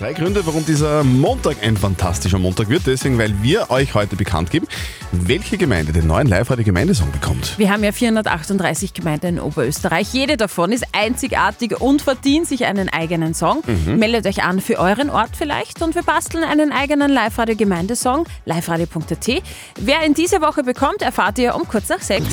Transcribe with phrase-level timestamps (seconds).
[0.00, 2.86] Drei Gründe, warum dieser Montag ein fantastischer Montag wird.
[2.86, 4.66] Deswegen, weil wir euch heute bekannt geben,
[5.12, 7.58] welche Gemeinde den neuen Live-Radio-Gemeindesong bekommt.
[7.58, 10.10] Wir haben ja 438 Gemeinden in Oberösterreich.
[10.14, 13.62] Jede davon ist einzigartig und verdient sich einen eigenen Song.
[13.84, 18.26] Meldet euch an für euren Ort vielleicht und wir basteln einen eigenen Live-Radio-Gemeindesong.
[18.46, 19.42] liveradio.at.
[19.78, 22.24] Wer ihn diese Woche bekommt, erfahrt ihr um kurz nach sechs.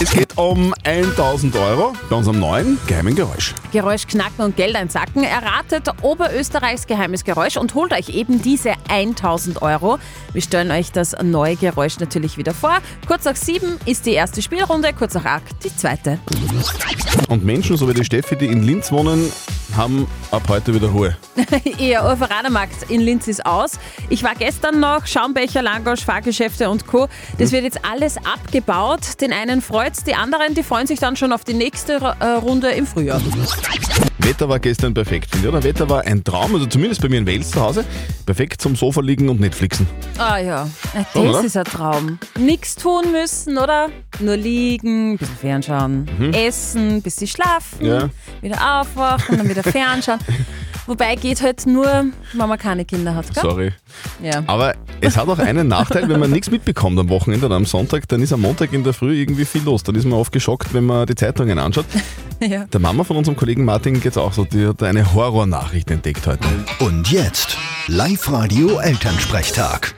[0.00, 3.52] Es geht um 1000 Euro bei unserem neuen geheimen Geräusch.
[3.72, 5.24] Geräusch knacken und Geld einsacken.
[5.24, 9.98] Erratet Oberösterreichs geheimes Geräusch und holt euch eben diese 1000 Euro.
[10.34, 12.78] Wir stellen euch das neue Geräusch natürlich wieder vor.
[13.06, 16.18] Kurz nach sieben ist die erste Spielrunde, kurz nach acht die zweite.
[17.28, 19.32] Und Menschen, so wie die Steffi, die in Linz wohnen,
[19.74, 21.16] haben ab heute wieder Ruhe.
[21.78, 23.78] Ihr Urveranermarkt in Linz ist aus.
[24.10, 27.08] Ich war gestern noch, Schaumbecher, Langosch, Fahrgeschäfte und Co.
[27.38, 29.20] Das wird jetzt alles abgebaut.
[29.22, 32.70] Den einen freut's, die anderen, die freuen sich dann schon auf die nächste äh, Runde
[32.72, 33.22] im Frühjahr.
[34.22, 35.54] Wetter war gestern perfekt, finde ich.
[35.54, 35.62] Oder?
[35.62, 37.84] Wetter war ein Traum, also zumindest bei mir in Wels zu Hause.
[38.26, 39.86] Perfekt zum Sofa liegen und Netflixen.
[40.18, 40.68] Ah ja,
[41.12, 41.44] Schon, das oder?
[41.44, 42.18] ist ein Traum.
[42.38, 43.88] Nichts tun müssen, oder?
[44.20, 48.10] Nur liegen, ein bisschen fernschauen, essen, bis sie schlafen, Ja.
[48.42, 50.18] wieder aufwachen, dann wieder fernschauen.
[50.86, 53.42] Wobei geht halt nur, wenn man keine Kinder hat, gell?
[53.42, 53.72] Sorry.
[54.22, 54.42] Ja.
[54.46, 58.08] Aber es hat auch einen Nachteil, wenn man nichts mitbekommt am Wochenende oder am Sonntag,
[58.08, 59.82] dann ist am Montag in der Früh irgendwie viel los.
[59.82, 61.86] Dann ist man oft geschockt, wenn man die Zeitungen anschaut.
[62.40, 62.64] ja.
[62.64, 66.48] Der Mama von unserem Kollegen Martin geht's auch so, die hat eine Horrornachricht entdeckt heute.
[66.80, 69.94] Und jetzt Live-Radio-Elternsprechtag.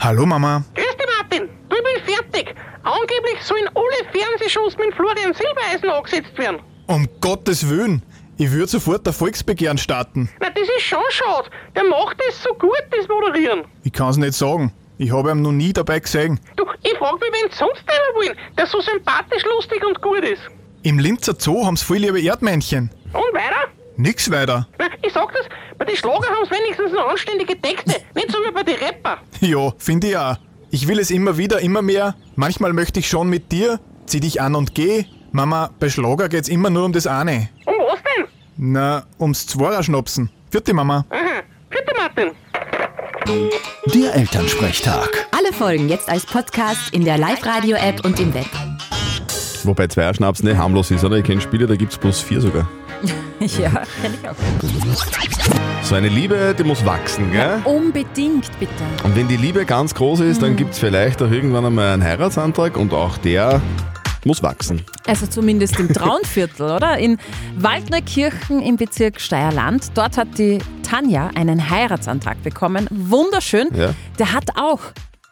[0.00, 0.62] Hallo Mama.
[0.74, 1.48] Grüß dich, Martin.
[1.68, 2.54] Du, ich bin fertig.
[2.84, 6.60] Angeblich sollen alle Fernsehshows mit Florian Silbereisen angesetzt werden.
[6.88, 8.02] Um Gottes Willen.
[8.38, 10.30] Ich würde sofort ein Volksbegehren starten.
[10.40, 11.50] Na, das ist schon schade.
[11.76, 13.64] Der macht das so gut, das Moderieren.
[13.84, 14.72] Ich kann's nicht sagen.
[14.96, 16.40] Ich habe ihn noch nie dabei gesehen.
[16.56, 20.40] Du, ich frag mich, wen sonst einer wollen, der so sympathisch, lustig und gut ist.
[20.82, 22.90] Im Linzer Zoo haben's voll liebe Erdmännchen.
[23.12, 23.68] Und weiter?
[23.98, 24.66] Nix weiter.
[24.78, 28.00] Na, ich sag das, bei den Schlager haben's wenigstens noch anständige Texte.
[28.14, 29.18] Nicht so wie bei den Rapper.
[29.40, 30.36] Ja, finde ich auch.
[30.70, 32.14] Ich will es immer wieder, immer mehr.
[32.34, 33.78] Manchmal möchte ich schon mit dir.
[34.06, 35.04] Zieh dich an und geh.
[35.38, 37.48] Mama, bei Schlager geht's immer nur um das eine.
[37.64, 38.24] Um was denn?
[38.56, 40.28] Na, ums Zwarer-Schnapsen.
[40.50, 41.04] Vierte Mama.
[41.10, 41.42] Aha.
[41.70, 42.32] Bitte, Martin.
[43.94, 45.28] Der Elternsprechtag.
[45.30, 48.48] Alle Folgen jetzt als Podcast in der Live-Radio-App und im Web.
[49.62, 51.18] Wobei Zweierschnaps nicht harmlos ist, oder?
[51.18, 52.68] Ich kenne Spiele, da gibt's plus vier sogar.
[53.40, 53.70] Ja,
[54.02, 54.34] kenn ich auch.
[55.84, 57.60] So eine Liebe, die muss wachsen, gell?
[57.62, 58.72] Unbedingt, bitte.
[59.04, 62.76] Und wenn die Liebe ganz groß ist, dann gibt's vielleicht auch irgendwann einmal einen Heiratsantrag
[62.76, 63.62] und auch der
[64.28, 64.84] muss wachsen.
[65.06, 66.98] Also zumindest im Traunviertel, oder?
[66.98, 67.18] In
[67.56, 69.90] Waldneukirchen im Bezirk Steierland.
[69.94, 72.86] Dort hat die Tanja einen Heiratsantrag bekommen.
[72.90, 73.68] Wunderschön.
[73.74, 73.94] Ja.
[74.20, 74.80] Der hat auch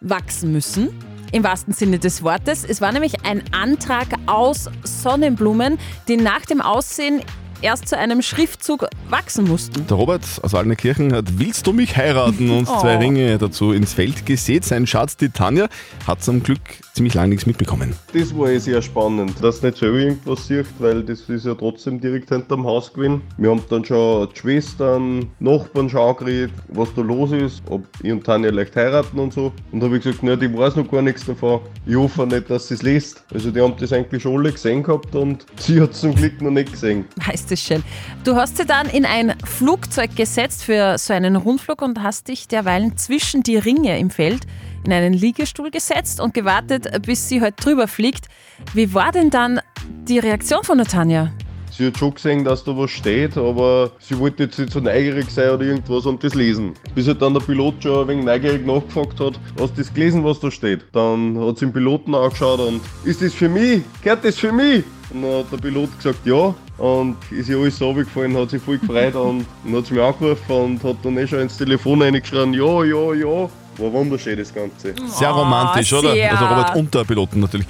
[0.01, 0.89] wachsen müssen.
[1.33, 2.65] Im wahrsten Sinne des Wortes.
[2.65, 5.79] Es war nämlich ein Antrag aus Sonnenblumen,
[6.09, 7.21] die nach dem Aussehen
[7.63, 9.87] erst zu einem Schriftzug wachsen mussten.
[9.87, 12.51] Der Robert aus Waldnerkirchen hat Willst du mich heiraten?
[12.51, 12.81] und Oh.
[12.81, 14.65] zwei Ringe dazu ins Feld gesät.
[14.65, 15.69] Sein Schatz, die Tanja,
[16.07, 16.61] hat zum Glück
[16.95, 17.95] ziemlich lange nichts mitbekommen.
[18.15, 22.01] Das war eh sehr spannend, dass nicht selber irgendwas sieht, weil das ist ja trotzdem
[22.01, 23.21] direkt hinterm Haus gewesen.
[23.37, 28.11] Wir haben dann schon die Schwestern, Nachbarn schon angeredet, was da los ist, ob ich
[28.13, 29.53] und Tanja leicht heiraten und so.
[29.73, 31.61] Und da habe ich gesagt, nein, die weiß noch gar nichts davon.
[31.87, 33.23] Ich hoffe nicht, dass sie es liest.
[33.33, 36.51] Also die haben das eigentlich schon alle gesehen gehabt und sie hat zum Glück noch
[36.51, 37.05] nicht gesehen.
[37.27, 37.83] Heißt es schön.
[38.25, 42.49] Du hast sie dann in ein Flugzeug gesetzt für so einen Rundflug und hast dich
[42.49, 44.47] derweilen zwischen die Ringe im Feld
[44.85, 48.27] in einen Liegestuhl gesetzt und gewartet, bis sie halt drüber fliegt.
[48.73, 49.61] Wie war denn dann
[50.09, 51.33] die Reaktion von der Tanja?
[51.77, 55.31] Sie hat schon gesehen, dass da was steht, aber sie wollte jetzt nicht so neugierig
[55.31, 56.73] sein oder irgendwas und das lesen.
[56.95, 60.25] Bis halt dann der Pilot schon ein wenig neugierig nachgefragt hat, hast du das gelesen,
[60.25, 60.87] was da steht?
[60.93, 63.83] Dann hat sie den Piloten angeschaut und ist das für mich?
[64.03, 64.85] Gehört das für mich?
[65.11, 66.55] Und dann hat der Pilot gesagt, ja.
[66.79, 70.53] Und ist ihr alles runtergefallen, hat sich voll gefreut und dann hat sie mich angerufen
[70.53, 73.51] und hat dann eh schon ins Telefon reingeschrien, ja, ja, ja.
[73.79, 74.95] War wunderschön das Ganze.
[75.07, 76.13] Sehr romantisch, oder?
[76.13, 76.33] sehr.
[76.33, 77.67] Also Robert und der Piloten natürlich.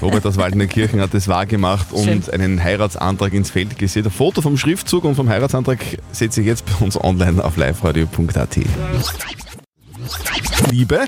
[0.00, 2.30] Robert aus Waldnerkirchen hat das wahrgemacht und Schön.
[2.30, 4.04] einen Heiratsantrag ins Feld gesät.
[4.04, 5.78] Ein Foto vom Schriftzug und vom Heiratsantrag
[6.12, 8.58] setze ich jetzt bei uns online auf liveradio.at.
[10.70, 11.04] Liebe,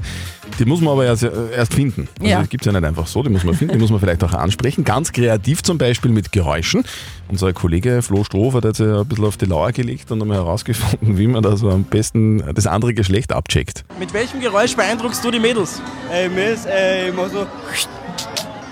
[0.60, 2.06] die muss man aber erst, erst finden.
[2.20, 2.42] Also Ja.
[2.42, 4.22] die gibt es ja nicht einfach so, die muss man finden, die muss man vielleicht
[4.22, 4.84] auch ansprechen.
[4.84, 6.84] Ganz kreativ zum Beispiel mit Geräuschen.
[7.28, 11.16] Unser Kollege Flo Strofer hat sich ein bisschen auf die Lauer gelegt und einmal herausgefunden,
[11.18, 13.84] wie man da so am besten das andere Geschlecht abcheckt.
[13.98, 15.80] Mit welchem Geräusch beeindruckst du die Mädels?
[16.12, 17.46] Ey, mir ist äh, immer so.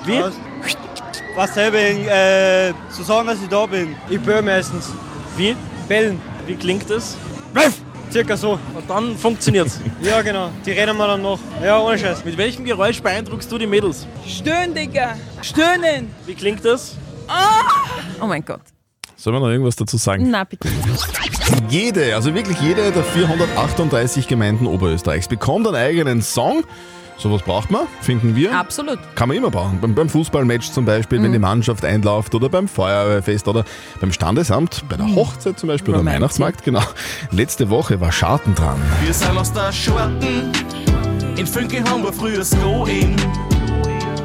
[0.05, 0.21] Wie?
[0.21, 0.35] Was,
[1.37, 3.95] was selber äh, zu sagen, dass ich da bin.
[4.11, 4.91] Ich böll meistens.
[5.37, 5.57] Wie?
[5.89, 6.21] Bellen.
[6.47, 7.17] Wie klingt es?
[8.13, 8.53] Circa so.
[8.53, 9.81] Und dann funktioniert's.
[10.03, 10.51] Ja, genau.
[10.65, 11.39] Die rennen wir dann noch.
[11.63, 12.25] Ja, ohne Scheiß.
[12.25, 14.07] Mit welchem Geräusch beeindruckst du die Mädels?
[14.27, 15.17] Stöhnen, Digga.
[15.43, 16.11] Stöhnen.
[16.25, 16.97] Wie klingt das?
[18.21, 18.61] Oh mein Gott.
[19.17, 20.31] Sollen wir noch irgendwas dazu sagen?
[20.31, 20.69] Na bitte.
[21.69, 26.63] Jede, also wirklich jede der 438 Gemeinden Oberösterreichs bekommt einen eigenen Song.
[27.19, 28.57] Sowas braucht man, finden wir.
[28.57, 28.99] Absolut.
[29.17, 29.81] Kann man immer brauchen.
[29.81, 33.65] Beim, beim Fußballmatch zum Beispiel, wenn die Mannschaft einläuft oder beim Feuerwehrfest oder
[34.01, 36.23] beim Standesamt, bei der Hochzeit zum Beispiel oder am Romantik.
[36.23, 36.83] Weihnachtsmarkt, genau.
[37.33, 38.81] Letzte Woche war Scharten dran.
[39.05, 40.53] Wir sind aus der Schorten.
[41.37, 43.17] In Fünke haben wir früher das Go in.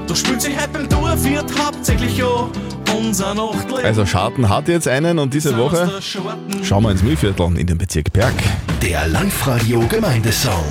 [0.07, 2.49] Da spielt sich heute beim Dorf wird hauptsächlich ja
[2.95, 3.85] unser Nachtleben.
[3.85, 8.13] Also Scharten hat jetzt einen und diese Woche schauen wir ins Mühlviertel in den Bezirk
[8.13, 8.33] Berg.
[8.83, 10.63] Der Live-Radio Gemeindesong.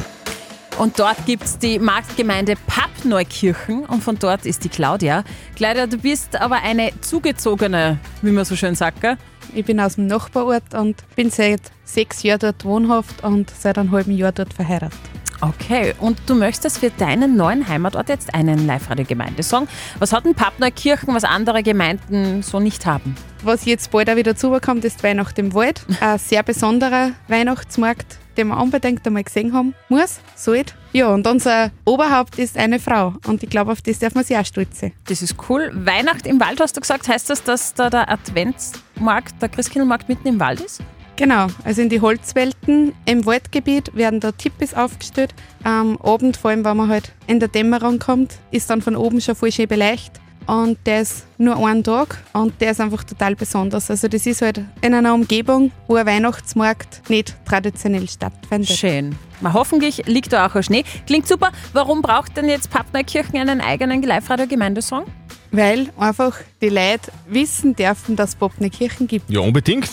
[0.79, 5.23] Und dort gibt es die Marktgemeinde Pappneukirchen und von dort ist die Claudia.
[5.55, 9.17] Claudia, du bist aber eine zugezogene, wie man so schön sagt, gell?
[9.55, 13.91] Ich bin aus dem Nachbarort und bin seit sechs Jahren dort wohnhaft und seit einem
[13.91, 14.99] halben Jahr dort verheiratet.
[15.43, 19.67] Okay, und du möchtest für deinen neuen Heimatort jetzt einen Live-Radio-Gemeindesong.
[19.99, 23.17] Was hat denn Pappneukirchen, was andere Gemeinden so nicht haben?
[23.43, 25.85] Was jetzt bald auch wieder zukommt, ist Weihnacht im Wald.
[26.01, 30.75] Ein sehr besonderer Weihnachtsmarkt, den man unbedingt einmal gesehen haben muss, sollte.
[30.93, 34.37] Ja, und unser Oberhaupt ist eine Frau und ich glaube, auf das darf man sich
[34.37, 34.93] auch stolz sein.
[35.09, 35.73] Das ist cool.
[35.75, 40.29] Weihnacht im Wald, hast du gesagt, heißt das, dass da der Adventsmarkt, der Christkindlmarkt mitten
[40.29, 40.83] im Wald ist?
[41.23, 45.33] Genau, also in die Holzwelten im Waldgebiet werden da Tippis aufgestellt.
[45.63, 49.21] Am Abend, vor allem wenn man halt in der Dämmerung kommt, ist dann von oben
[49.21, 50.15] schon voll schön beleicht.
[50.49, 53.89] Und der ist nur einen Tag und der ist einfach total besonders.
[53.89, 58.77] Also das ist halt in einer Umgebung, wo ein Weihnachtsmarkt nicht traditionell stattfindet.
[58.77, 59.15] Schön.
[59.41, 60.83] Na, hoffentlich liegt da auch ein Schnee.
[61.07, 61.53] Klingt super.
[61.73, 65.05] Warum braucht denn jetzt Pappneukirchen einen eigenen Live-Radio-Gemeindesong?
[65.53, 69.31] Weil einfach die Leute wissen dürfen, dass es Popneukirchen gibt.
[69.31, 69.89] Ja, unbedingt.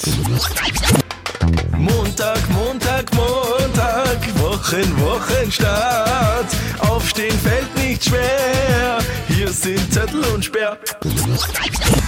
[1.77, 2.98] Montag, Montag,
[4.59, 6.45] Wochen, Wochenstart.
[6.79, 8.97] Aufstehen fällt nicht schwer.
[9.29, 10.73] Hier sind Zettel und Sperr.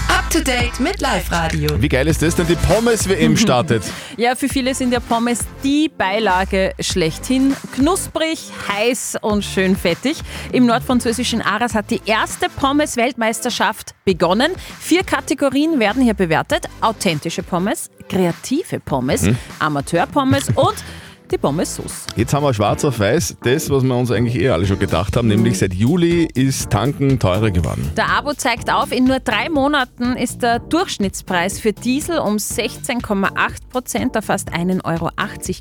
[0.10, 1.82] Up to date mit Live-Radio.
[1.82, 2.48] Wie geil ist das denn?
[2.48, 3.84] Die Pommes-WM startet.
[4.18, 7.56] Ja, für viele sind ja Pommes die Beilage schlechthin.
[7.74, 10.18] Knusprig, heiß und schön fettig.
[10.52, 14.52] Im nordfranzösischen Arras hat die erste Pommes-Weltmeisterschaft begonnen.
[14.82, 16.66] Vier Kategorien werden hier bewertet.
[16.82, 19.38] Authentische Pommes, kreative Pommes, Hm.
[19.60, 20.76] Amateur-Pommes und
[21.32, 22.08] die Pommes-Sauce.
[22.16, 25.16] Jetzt haben wir schwarz auf weiß das, was wir uns eigentlich eh alle schon gedacht
[25.16, 27.92] haben, nämlich seit Juli ist Tanken teurer geworden.
[27.96, 33.32] Der Abo zeigt auf, in nur drei Monaten ist der Durchschnittspreis für Diesel um 16,8
[33.70, 35.10] Prozent auf fast 1,80 Euro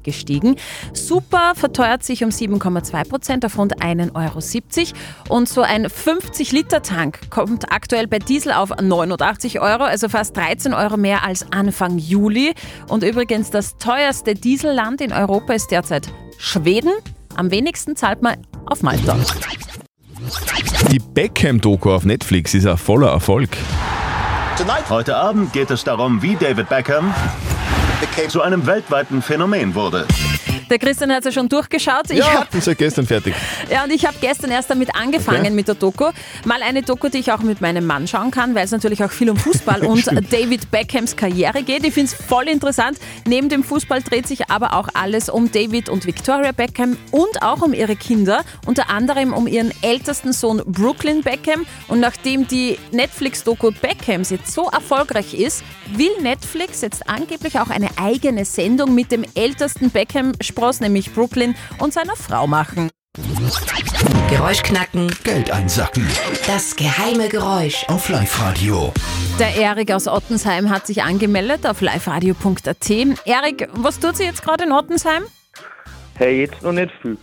[0.03, 0.57] gestiegen.
[0.93, 5.37] Super verteuert sich um 7,2 Prozent auf rund 1,70 Euro.
[5.37, 10.97] Und so ein 50-Liter-Tank kommt aktuell bei Diesel auf 89 Euro, also fast 13 Euro
[10.97, 12.55] mehr als Anfang Juli.
[12.89, 16.93] Und übrigens, das teuerste Dieselland in Europa ist derzeit Schweden.
[17.37, 19.17] Am wenigsten zahlt man auf Malta.
[20.91, 23.51] Die Beckham-Doku auf Netflix ist ein voller Erfolg.
[24.91, 27.15] Heute Abend geht es darum, wie David Beckham
[28.29, 30.07] zu einem weltweiten Phänomen wurde.
[30.71, 32.11] Der Christian hat es ja schon durchgeschaut.
[32.11, 33.35] Ich Ja, hab, ist ja gestern fertig.
[33.71, 35.51] ja, und ich habe gestern erst damit angefangen Okay.
[35.51, 36.07] mit der Doku.
[36.45, 39.11] Mal eine Doku, die ich auch mit meinem Mann schauen kann, weil es natürlich auch
[39.11, 41.85] viel um Fußball und David Beckhams Karriere geht.
[41.85, 42.99] Ich finde es voll interessant.
[43.27, 47.63] Neben dem Fußball dreht sich aber auch alles um David und Victoria Beckham und auch
[47.63, 48.43] um ihre Kinder.
[48.67, 51.67] Unter anderem um ihren ältesten Sohn Brooklyn Beckham.
[51.89, 55.65] Und nachdem die Netflix-Doku Beckhams jetzt so erfolgreich ist,
[55.97, 59.91] will Netflix jetzt angeblich auch eine eigene Sendung mit dem ältesten
[60.61, 62.91] Beckham-Spross, nämlich Brooklyn, und seiner Frau machen.
[64.29, 65.11] Geräusch knacken.
[65.25, 66.07] Geld einsacken.
[66.47, 67.85] Das geheime Geräusch.
[67.89, 68.93] Auf Live-Radio.
[69.39, 72.91] Der Erik aus Ottensheim hat sich angemeldet auf liveradio.at.
[73.25, 75.25] Erik, was tut sie jetzt gerade in Ottensheim?
[76.15, 77.17] Hey, jetzt noch nicht viel.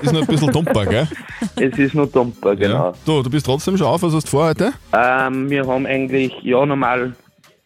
[0.00, 1.06] Ist noch ein bisschen dumper, gell?
[1.56, 2.94] Es ist noch dumper, genau.
[3.04, 4.72] Du, du bist trotzdem schon auf, was hast du vor heute?
[4.92, 7.14] Ähm, wir haben eigentlich, ja, normal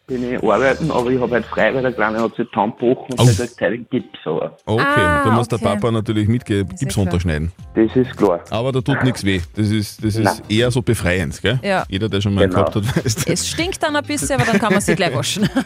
[0.05, 2.77] bin ich arbeiten, aber ich habe halt frei, weil der Kleine hat sich die Hand
[2.77, 3.25] gebrochen und Oh.
[3.25, 4.19] der kriegt heute einen Gips.
[4.25, 5.65] Aber Okay, Ah, da muss der okay.
[5.75, 7.51] Papa natürlich mit Gips runterschneiden.
[7.75, 8.41] Das ist klar.
[8.49, 9.39] Aber da tut nichts weh.
[9.55, 11.59] Das ist, das ist eher so befreiend, gell?
[11.63, 11.85] Ja.
[11.87, 12.65] Jeder, der schon mal Genau.
[12.65, 13.27] gehabt hat, weiß das.
[13.27, 15.47] Es stinkt dann ein bisschen, aber dann kann man sich gleich waschen.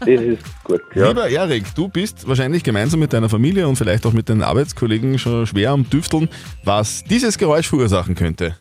[0.00, 1.08] Das ist gut, ja.
[1.08, 5.18] Lieber Erik, du bist wahrscheinlich gemeinsam mit deiner Familie und vielleicht auch mit deinen Arbeitskollegen
[5.18, 6.28] schon schwer am Düfteln,
[6.64, 8.56] was dieses Geräusch verursachen könnte.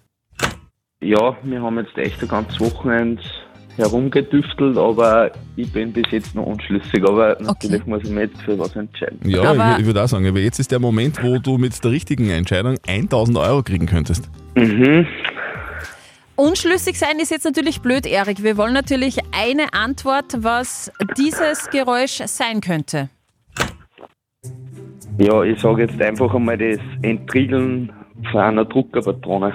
[1.02, 3.22] Ja, wir haben jetzt echt ein ganzes Wochenende
[3.80, 7.04] herumgedüftelt, aber ich bin bis jetzt noch unschlüssig.
[7.04, 9.20] Aber natürlich muss ich mich jetzt für was entscheiden.
[9.24, 11.92] Ja, ich, ich würde auch sagen, aber jetzt ist der Moment, wo du mit der
[11.92, 14.30] richtigen Entscheidung 1000 Euro kriegen könntest.
[14.56, 15.08] Mhm.
[16.36, 18.44] Unschlüssig sein ist jetzt natürlich blöd, Erik.
[18.44, 23.10] Wir wollen natürlich eine Antwort, was dieses Geräusch sein könnte.
[25.18, 27.92] Ja, ich sage jetzt einfach einmal das Entriegeln
[28.32, 29.54] von einer Druckerpatrone.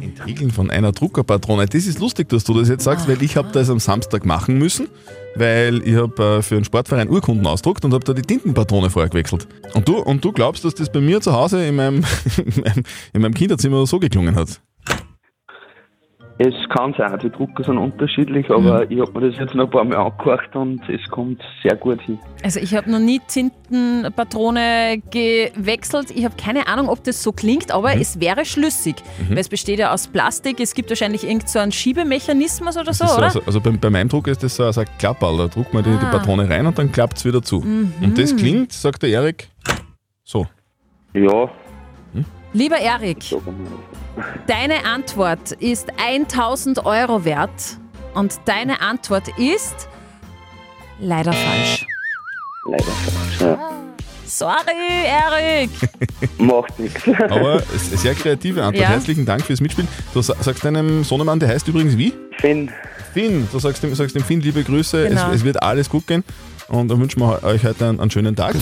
[0.00, 1.66] Entriegeln von einer Druckerpatrone.
[1.66, 4.58] Das ist lustig, dass du das jetzt sagst, weil ich habe das am Samstag machen
[4.58, 4.88] müssen,
[5.34, 9.08] weil ich habe äh, für einen Sportverein Urkunden ausdruckt und habe da die Tintenpatrone vorher
[9.08, 9.48] gewechselt.
[9.74, 12.04] Und du, und du glaubst, dass das bei mir zu Hause in meinem,
[13.12, 14.60] in meinem Kinderzimmer so geklungen hat?
[16.38, 19.70] Es kann sein, die Drucker sind unterschiedlich, aber ich habe mir das jetzt noch ein
[19.70, 22.18] paar Mal angehört und es kommt sehr gut hin.
[22.42, 26.10] Also ich habe noch nie Tintenpatrone gewechselt.
[26.14, 28.96] Ich habe keine Ahnung, ob das so klingt, aber es wäre schlüssig.
[29.18, 29.30] Mhm.
[29.30, 30.60] Weil es besteht ja aus Plastik.
[30.60, 33.24] Es gibt wahrscheinlich irgend so einen Schiebemechanismus oder so, ist oder?
[33.24, 35.38] Also, also bei, bei meinem Drucker ist das so, also ein Klappball.
[35.38, 36.10] Da druckt man die, die Ah.
[36.10, 37.60] Patrone rein und dann klappt es wieder zu.
[37.60, 37.94] Mhm.
[38.02, 39.48] Und das klingt, sagt der Erik,
[40.22, 40.46] so.
[41.14, 41.50] Ja.
[42.52, 43.24] Lieber Erik,
[44.46, 47.50] deine Antwort ist 1000 Euro wert
[48.14, 49.88] und deine Antwort ist
[50.98, 51.86] leider falsch.
[52.68, 53.40] Leider falsch.
[53.40, 53.72] Ja.
[54.26, 55.70] Sorry, Erik.
[56.38, 57.02] Macht nichts.
[57.28, 58.82] Aber es ist eine sehr kreative Antwort.
[58.82, 58.88] Ja.
[58.88, 59.88] Herzlichen Dank fürs Mitspielen.
[60.12, 62.12] Du sa- sagst deinem Sohnemann, der heißt übrigens wie?
[62.38, 62.70] Finn.
[63.14, 63.46] Finn.
[63.52, 65.08] Du sagst dem, sagst dem Finn liebe Grüße.
[65.08, 65.28] Genau.
[65.30, 66.24] Es, es wird alles gut gehen.
[66.68, 68.54] Und dann wünschen wir euch heute einen, einen schönen Tag.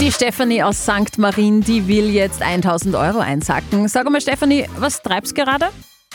[0.00, 1.18] Die Stefanie aus St.
[1.18, 3.88] Marien, die will jetzt 1000 Euro einsacken.
[3.88, 5.66] Sag mal, Stefanie, was treibst du gerade?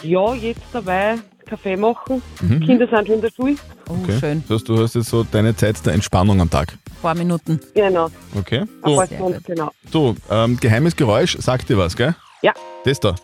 [0.01, 2.21] Ja, jetzt dabei Kaffee machen.
[2.41, 2.61] Mhm.
[2.61, 3.55] Kinder sind schon in der Schule.
[3.89, 4.17] Oh, Okay.
[4.19, 4.43] schön.
[4.47, 6.71] Das heißt, du hast jetzt so deine Zeit der Entspannung am Tag.
[6.71, 7.59] Ein paar Minuten.
[7.75, 8.09] Genau.
[8.33, 8.59] Okay.
[8.59, 9.71] Ein So, paar Stunden, genau.
[9.91, 12.15] so ähm, geheimes Geräusch, sagt dir was, gell?
[12.41, 12.53] Ja.
[12.85, 13.15] Das da.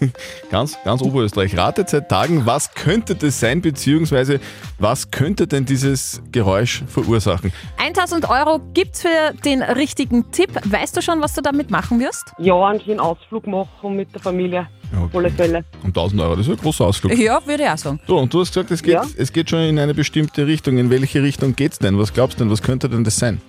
[0.50, 1.56] ganz, ganz Oberösterreich.
[1.56, 4.40] Ratet seit Tagen, was könnte das sein, beziehungsweise
[4.78, 7.52] was könnte denn dieses Geräusch verursachen?
[7.78, 10.50] 1000 Euro gibt's für den richtigen Tipp.
[10.64, 12.32] Weißt du schon, was du damit machen wirst?
[12.38, 14.68] Ja, einen schönen Ausflug machen mit der Familie.
[15.00, 15.64] Auf alle Fälle.
[15.82, 17.16] Um 1000 Euro, das ist ein großer Ausflug.
[17.16, 18.00] Ja, würde ich auch sagen.
[18.08, 19.04] So, und du hast gesagt, es geht, Ja.
[19.16, 20.78] es geht schon in eine bestimmte Richtung.
[20.78, 21.96] In welche Richtung geht's denn?
[21.98, 22.50] Was glaubst du denn?
[22.50, 23.40] Was könnte denn das sein?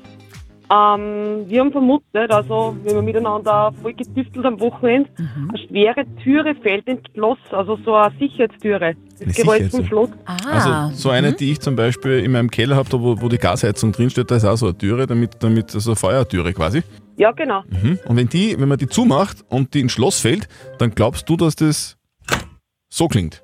[0.73, 5.49] Ähm, wir haben vermutet, also wenn wir miteinander voll getüftelt am Wochenende, Mhm.
[5.49, 8.93] eine schwere Türe fällt ins Schloss, also so eine Sicherheitstüre.
[9.19, 9.85] Das Geräusch vom.
[9.85, 10.09] Schloss.
[10.49, 13.91] Also so eine, die ich zum Beispiel in meinem Keller habe, wo, wo die Gasheizung
[13.91, 16.81] drinsteht, da ist auch so eine Türe, damit, damit so eine Feuertüre quasi.
[17.17, 17.63] Ja, genau.
[17.69, 17.99] Mhm.
[18.07, 20.47] Und wenn die, wenn man die zumacht und die ins Schloss fällt,
[20.79, 21.97] dann glaubst du, dass das
[22.89, 23.43] so klingt.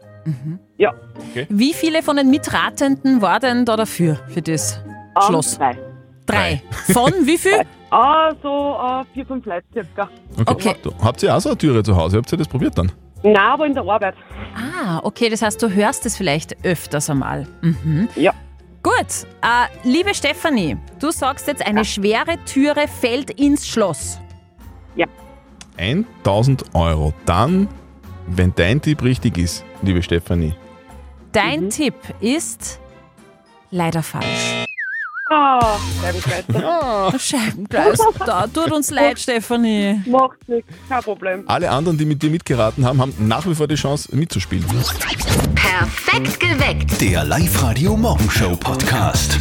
[0.77, 0.93] Ja.
[1.31, 1.45] Okay.
[1.49, 4.81] Wie viele von den Mitratenden war denn da dafür, für das
[5.27, 5.57] Schloss?
[5.57, 5.77] Drei.
[6.27, 6.61] Drei.
[6.93, 7.61] Von wie viel?
[7.89, 10.09] Ah, so äh, vier, fünf Leute circa.
[10.45, 10.75] Okay.
[10.83, 12.17] Du, habt ihr auch so eine Türe zu Hause?
[12.17, 12.91] Habt ihr das probiert dann?
[13.23, 14.13] Nein, aber in der Arbeit.
[14.55, 17.47] Ah, okay, das heißt, du hörst es vielleicht öfters einmal.
[17.61, 18.07] Mhm.
[18.15, 18.33] Ja.
[18.83, 24.19] Gut, äh, liebe Stefanie, du sagst jetzt, eine schwere Türe fällt ins Schloss.
[25.77, 27.13] 1000 Euro.
[27.25, 27.67] Dann,
[28.27, 30.53] wenn dein Tipp richtig ist, liebe Stefanie.
[31.31, 32.79] Dein Tipp ist
[33.71, 34.66] leider falsch.
[35.29, 37.19] Ah, Scheibengleister.
[37.19, 40.01] Scheibengleis, da tut uns leid, Stefanie.
[40.05, 41.43] Macht nichts, kein Problem.
[41.47, 44.65] Alle anderen, die mit dir mitgeraten haben, haben nach wie vor die Chance mitzuspielen.
[45.55, 47.01] Perfekt geweckt.
[47.01, 49.37] Der Live-Radio Morgenshow Podcast.